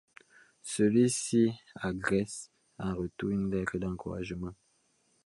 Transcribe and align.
Celui-ci 0.63 1.41
lui 1.45 1.53
adresse 1.75 2.49
en 2.79 2.95
retour 2.95 3.29
une 3.29 3.51
lettre 3.51 3.77
d'encouragement. 3.77 4.55